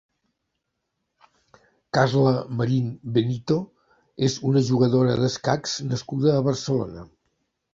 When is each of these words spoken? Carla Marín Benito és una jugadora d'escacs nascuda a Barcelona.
Carla 1.97 2.31
Marín 2.61 2.87
Benito 3.17 3.59
és 4.29 4.39
una 4.53 4.65
jugadora 4.71 5.19
d'escacs 5.21 5.77
nascuda 5.93 6.35
a 6.39 6.45
Barcelona. 6.49 7.07